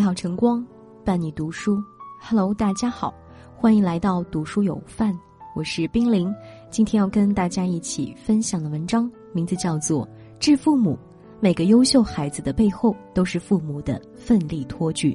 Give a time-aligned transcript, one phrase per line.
[0.00, 0.66] 美好晨光
[1.04, 1.78] 伴你读书
[2.22, 3.12] ，Hello，大家好，
[3.54, 5.14] 欢迎来到读书有范，
[5.54, 6.34] 我是冰凌。
[6.70, 10.06] 今天要跟大家一起分享的文章名字叫做
[10.38, 10.94] 《致父母》，
[11.38, 15.14] 每个优秀孩子的背后都是父母的奋力托举。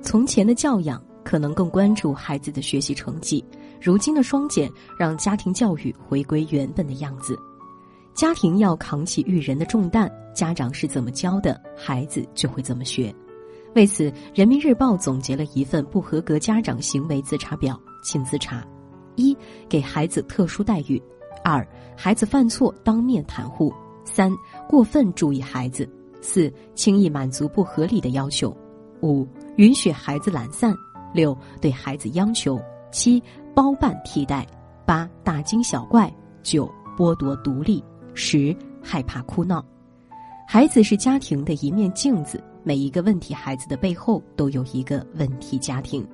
[0.00, 3.44] 从前的教养可能更关注孩子的学习成绩，
[3.78, 7.38] 如今的双减让家庭教育回归原本的样子。
[8.14, 13.14] 家庭要扛起育人的重担，家长是怎么教的，孩子就会怎么学。
[13.74, 18.62] 为此，《人民日报》总结了一份不合格家长行为自查表，请自查：
[19.16, 21.00] 一、给孩子特殊待遇；
[21.42, 21.66] 二、
[21.96, 23.72] 孩子犯错当面袒护；
[24.04, 24.30] 三、
[24.68, 25.88] 过分注意孩子；
[26.20, 28.54] 四、轻易满足不合理的要求；
[29.00, 29.26] 五、
[29.56, 30.74] 允许孩子懒散；
[31.14, 32.58] 六、对孩子央求；
[32.92, 33.22] 七、
[33.54, 34.44] 包办替代；
[34.84, 37.82] 八、大惊小怪；九、剥夺独立。
[38.14, 39.64] 十害怕哭闹，
[40.46, 46.06] 孩子是家庭的一面镜子，每一个问题孩子的背后都有一个问题家庭。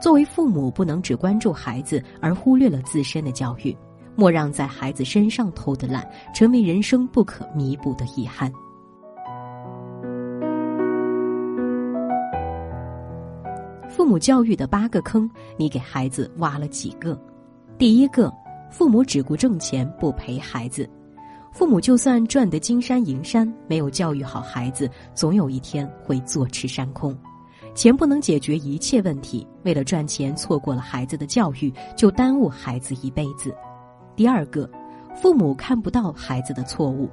[0.00, 3.76] 作为父母，不能只关注孩子而忽略了自身的教育，
[4.16, 8.50] 莫让在孩子身上偷的懒成为人生不可弥补的遗憾。
[13.88, 17.20] 父母教育的八个坑，你给孩子挖了几个？
[17.76, 18.32] 第一个，
[18.70, 20.88] 父母只顾挣钱，不陪孩子。
[21.52, 27.16] 父母就算赚得金山银山，没有教育好孩子，总有一天会坐吃山空。
[27.74, 33.54] 钱不能解决一切问题，为了赚钱错过了孩子的教育，就耽误孩子一辈子。
[34.16, 34.68] 第二个，
[35.14, 37.10] 父母看不到孩子的错误，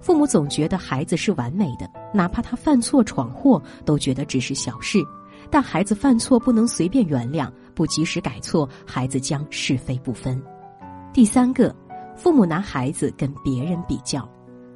[0.00, 4.98] 父母总觉得孩子是完美的，哪怕他犯错闯祸，都觉得只是小事。
[5.48, 10.42] 但孩子犯错不能随便原谅，不及时改错，孩子将是非不分。
[11.12, 11.74] 第三个。
[12.16, 14.28] 父母拿孩子跟别人比较，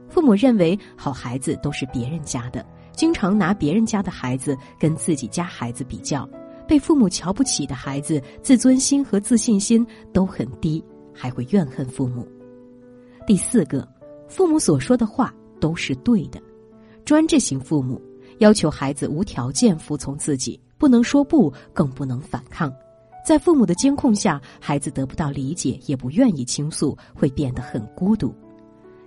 [0.09, 6.29] 父母认为好孩子都是别人家的，经常拿别人家的孩子跟自己家孩子比较，
[6.69, 10.85] 被父母瞧不起的孩子，自尊心和自信心都很低，
[11.15, 12.29] 还会怨恨父母。
[13.27, 13.89] 第四个，
[14.29, 16.41] 父母所说的话都是对的，
[17.05, 18.01] 专制型父母
[18.39, 22.73] 要求孩子无条件服从自己，不能说不，更不能反抗。
[23.25, 28.35] 在父母的监控下，孩子得不到理解，也不愿意倾诉，会变得很孤独。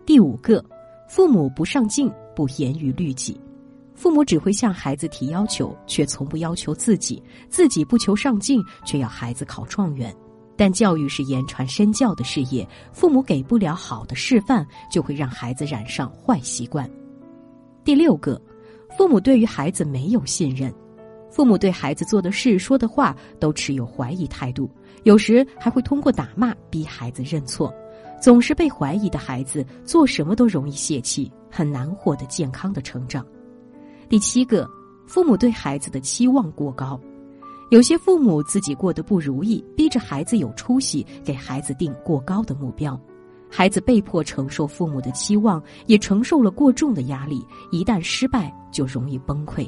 [0.06, 0.64] 第五个，
[1.08, 3.40] 父母不上进，不严于律己，
[3.96, 10.14] 父母只会向孩子提要求，却从不要求自己，自己不求上进，却要孩子考状元。
[10.56, 16.90] 但教育是言传身教的事业，父母给不了好的示范，就会让孩子染上坏习惯。
[17.84, 18.40] 第六个，
[18.96, 20.72] 父母对于孩子没有信任。
[21.34, 24.70] 父母对孩子做的事、说的话都持有怀疑态度，
[25.02, 27.74] 有时还会通过打骂逼孩子认错。
[28.22, 33.26] 总是被怀疑的孩子，做什么都容易泄气，很难获得健康的成长。
[34.08, 34.70] 第七个，
[35.08, 37.02] 父母对孩子的期望过高，
[37.72, 42.98] 有些父母自己过得不如意，逼着孩子有出息，给孩子定过高的目标，
[43.50, 49.68] 孩子被迫承受父母的期望，也承受了过重的压力，一旦失败就容易崩溃。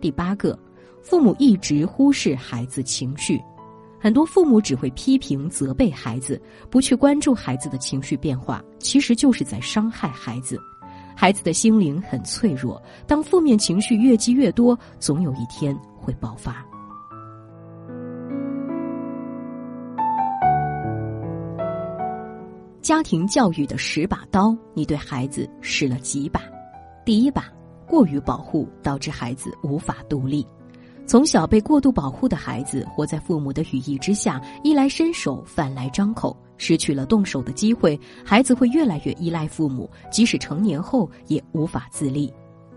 [0.00, 0.58] 第八个。
[1.02, 3.40] 父母一直忽视孩子情绪，
[3.98, 10.58] 很多父母只会批评责备孩子，不去关注孩子的情绪变化，其实就是在伤害孩子。
[11.16, 16.64] 孩子的心灵很脆弱，当负面情绪越积越多，总有一天会爆发。
[22.80, 26.40] 家庭教育的十把刀，你对孩子使了几把？
[27.04, 27.44] 第一把，
[27.86, 30.46] 过于保护，导致孩子无法独立。
[31.08, 42.30] 从小被过度保护的孩子，活在父母的羽翼之下，衣来伸手，饭来张口，失去了动手的机会，孩子会越来越依赖父母，即使成年后也无法自立。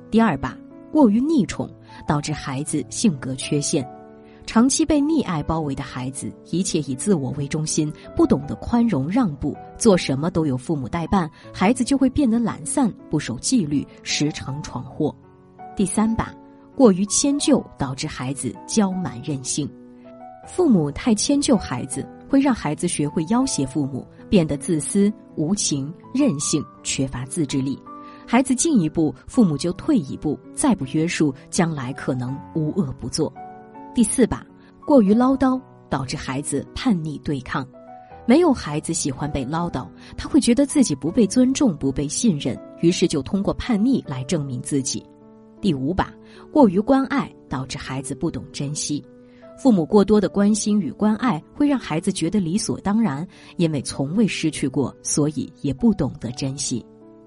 [0.10, 0.57] 第二把，
[0.94, 1.69] 过于溺宠，
[2.07, 3.86] 导致孩子性格缺陷。
[4.45, 15.13] 长期被溺爱包围的孩子，一切以自我为中心，不懂得宽容让步，做什么都有父母代办，孩子就会变得懒散，不守纪律，时常闯祸。
[15.75, 16.34] 第三把。
[16.75, 19.69] 过于迁就导致孩子娇蛮任性，
[20.47, 27.77] 父母太迁就孩子，会让孩子学会要挟父母，变得自私、无情、任性，缺乏自制力。
[28.25, 33.31] 孩子进一步，父母就退一步，再不约束，将来可能无恶不作。
[33.94, 34.45] 第四把，
[34.85, 37.67] 过于唠叨导致孩子叛逆对抗，
[38.25, 39.85] 没有孩子喜欢被唠叨，
[40.15, 45.06] 他会觉得自己不被尊重、不被信任，于是就通过叛逆来证明自己。
[45.59, 46.13] 第五把，
[46.51, 49.04] 过于关爱导致孩子不懂珍惜，
[49.57, 56.86] 父母过多的关心与关爱会让孩子觉得理所当然，因为从未失去过，所以也不懂得珍惜。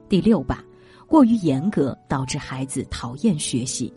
[0.09, 0.63] 第六把，
[1.07, 3.93] 过于严格导致孩子讨厌学习。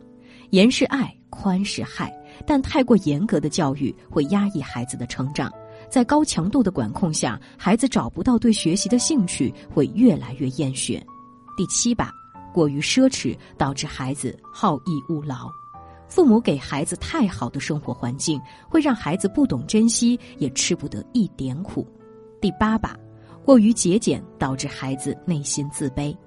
[0.52, 2.14] 严是爱，宽是害，
[2.46, 5.52] 但太过严格的教育会压抑孩子的成长。
[5.90, 11.06] 在高强度的管控下，孩子找不到对学习的兴趣，会越来越厌学。
[11.58, 12.12] 第七把，
[12.58, 15.48] 过于奢侈导致孩子好逸恶劳。
[16.08, 21.86] 父母给孩子太好的生活环境，会让孩子不懂珍惜，也吃不得一点苦。
[22.42, 22.98] 第八把，
[23.46, 26.18] 过于节俭导致孩子内心自卑。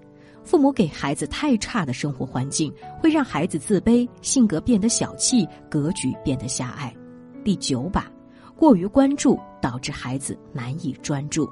[0.44, 2.72] 父母给孩子太差的生活环境，
[3.02, 6.94] 会让孩子自卑，性格变得小气，格局变得狭隘。
[7.42, 8.08] 第九把，
[8.54, 11.50] 过于关注导致孩子难以专注。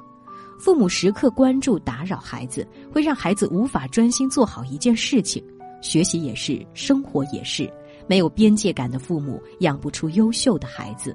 [0.58, 5.42] 父母时刻关注打扰孩子，会让孩子无法专心做好一件事情。
[5.80, 7.72] 学习也是，生活也是。
[8.08, 11.14] 没有边界感的父母养不出优秀的孩子。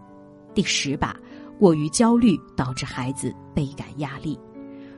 [0.54, 1.16] 第十把，
[1.60, 4.40] 过于焦虑导致孩子倍感压力。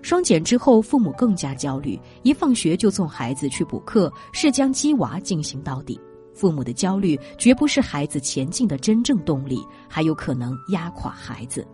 [0.02, 6.00] 双减之后，父母更加焦虑，一放学就送孩子去补课，是将鸡娃进行到底。
[6.34, 9.58] 父母的焦虑绝不是孩子前进的真正动力，
[9.90, 11.66] 还有可能压垮孩子。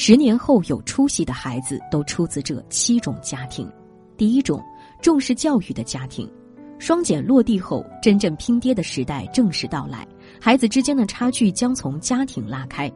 [0.00, 3.68] 十年后有出息的孩子都出自这七种家庭。
[4.16, 4.62] 第一种，
[5.02, 6.30] 重视教育的家庭。
[6.78, 10.06] 双减落地后，真正拼爹的时代正式到来，
[10.40, 12.88] 孩子之间的差距将从家庭拉开。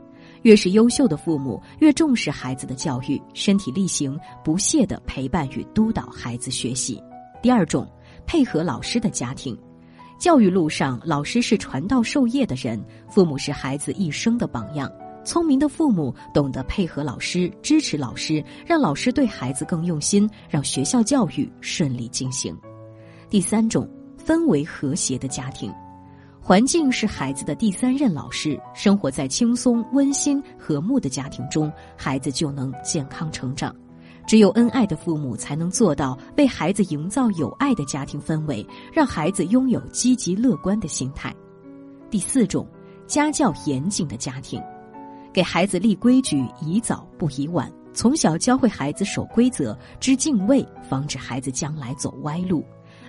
[0.42, 7.02] 越是优秀的父母，越重视孩子的教育，身体力行、不懈的陪伴与督导孩子学习。
[7.42, 7.84] 第二种，
[8.28, 9.58] 配合老师的家庭。
[10.20, 14.88] 教育路上，老师是传道授业的人，父母是孩子一生的榜样。
[15.24, 22.56] 聪明的父母懂得配合老师，支持老师，让老师对孩子更用心，让学校教育顺利进行。
[23.30, 23.88] 第三种
[24.22, 25.72] 氛围和谐的家庭，
[26.40, 28.60] 环境是孩子的第三任老师。
[28.74, 33.74] 生活在轻松、温馨、和睦的家庭中，孩子就能健康成长。
[34.26, 41.34] 只有恩爱的父母才能做到为孩子营造有爱的家庭氛围，让孩子拥有积极乐观的心态。
[42.10, 42.66] 第四种
[43.06, 44.62] 家教严谨的家庭。
[45.32, 47.72] 给孩子立规矩，宜早不宜晚。
[47.94, 52.64] 从小教会孩子守规则、知敬畏，防止孩子将来走歪路。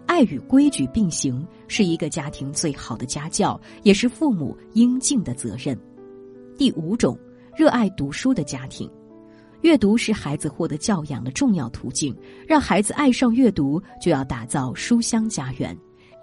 [0.06, 5.78] 爱与规矩并行，是一个家庭最好的家教，也是父母应尽的责任。
[6.58, 7.18] 第五种，
[7.56, 8.90] 热爱读书的家庭，
[9.62, 12.16] 阅读是孩子获得教养的重要途径。
[12.48, 15.78] 让孩子爱上阅读，就要打造书香家园。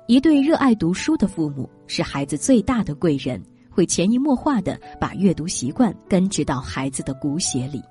[0.07, 3.43] 一对热爱读书的父母，是孩子最大的贵人。
[3.71, 7.83] 会潜移默化的把阅读习惯根植到孩子的骨血里。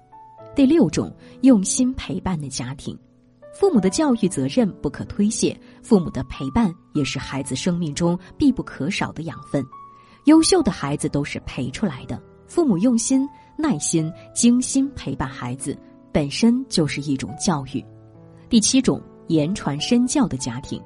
[0.55, 1.11] 第六种，
[1.41, 2.97] 用心陪伴的家庭，
[3.53, 9.63] 父母的教育责任不可推卸，父母的陪伴也是孩子生命中必不可少的养分。
[10.25, 13.27] 优秀的孩子都是陪出来的，父母用心、
[13.57, 15.77] 耐心、精心陪伴孩子，
[16.11, 17.83] 本身就是一种教育。
[18.49, 20.81] 第七种，言传身教的家庭。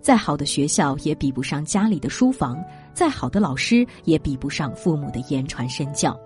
[0.00, 2.62] 再好的学校也比不上家里的书房，
[2.98, 6.18] 再好的老师也比不上父母的言传身教。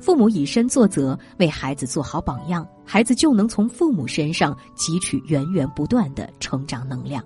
[0.00, 7.22] 父母以身作则，为孩子做好榜样，孩子就能从父母身上汲取源源不断的成长能量。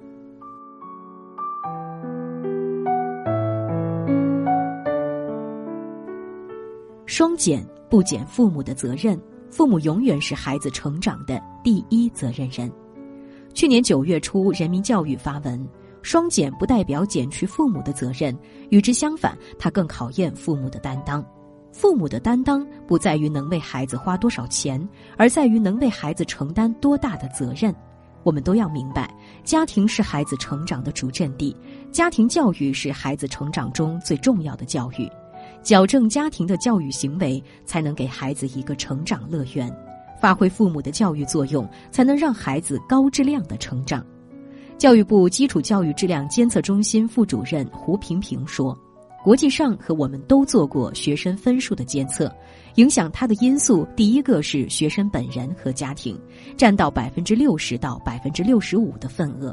[7.07, 12.71] 双减不减父母的责任，父母永远是孩子成长的第一责任人。
[13.55, 15.67] 去年九月初，人民教育发文。
[16.03, 18.37] 双减不代表减去父母的责任，
[18.71, 21.25] 与之相反，它更考验父母的担当。
[21.73, 27.75] 父母的担当不在于能为孩子花多少钱，而在于能为孩子承担多大的责任。
[28.23, 29.09] 我们都要明白，
[29.45, 31.57] 家庭是孩子成长的主阵地，
[31.91, 35.09] 家庭教育是孩子成长中最重要的教育。
[35.63, 39.71] 矫正家庭的教育行为，才能给孩子一个成长乐园；
[40.21, 44.05] 发挥父母的教育作用，才能让孩子高质量的成长。
[44.81, 48.75] 教育部基础教育质量监测中心副主任胡平平说
[49.23, 52.35] ：“国际上和我们都做过学生分数的监测，
[52.77, 56.19] 影响他的因素，第一个是学生本人和家庭，
[56.57, 59.53] 占到百分之六十到百分之六十五的份额；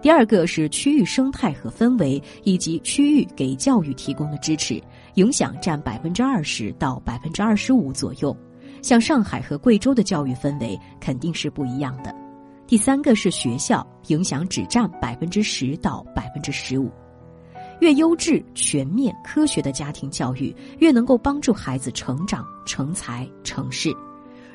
[0.00, 4.80] 第二个是区域生态和氛围以及区域给教育提供的支持，
[5.14, 8.36] 影响占百分之二十到百分之二十五左右。
[8.82, 12.14] 像上海和贵州的教育氛围肯定是不一样的。”
[12.70, 16.88] 第三个是学校，影响只占百分之十到百分之十五。
[17.80, 23.92] 越优质、全面、科学的家庭教育，越能够帮助孩子成长、成才、成事。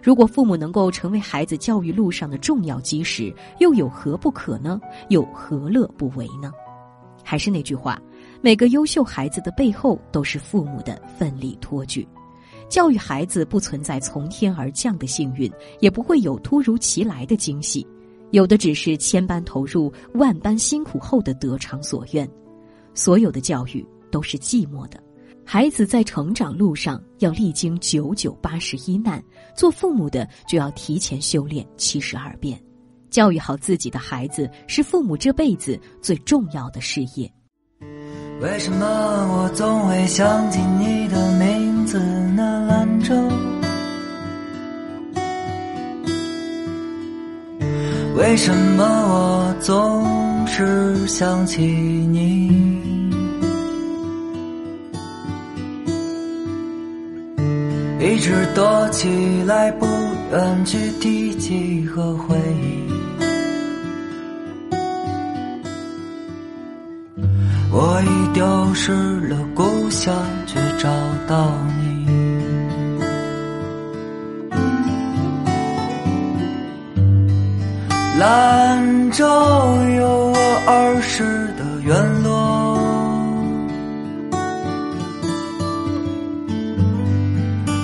[0.02, 4.80] 如果父母能够成为孩子教育路上的重要基石，又有何不可呢？
[5.10, 6.54] 又何乐不为呢？
[7.22, 8.02] 还是那句话，
[8.40, 12.08] 每个优秀孩子的背后都是父母的奋力托举。
[12.70, 17.86] 教育孩子不存在从天而降的幸运，也不会有突如其来的惊喜，
[18.32, 22.30] 有的只是千般投入、万般辛苦后的得偿所愿。
[22.94, 25.02] 所有的教育都是寂寞的，
[25.46, 29.24] 孩子在成长路上要历经九九八十一难，
[29.56, 32.60] 做父母的就要提前修炼七十二变。
[33.10, 37.32] 教育好自己的孩子，是父母这辈子最重要的事业。
[38.42, 42.66] 为什么我总会想起你的名字呢？
[42.68, 43.16] 兰州。
[48.18, 52.50] 为什么我总是想起你？
[58.00, 59.86] 一直躲起来，不
[60.32, 62.86] 愿去提起和回忆。
[67.72, 68.94] 我已丢失
[69.28, 70.16] 了故乡，
[70.48, 70.90] 却找
[71.28, 72.05] 到你。
[78.18, 79.26] 兰州
[79.98, 82.80] 有我儿时的院落，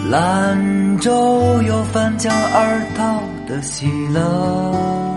[0.09, 5.10] 兰州有翻江而逃的喜乐。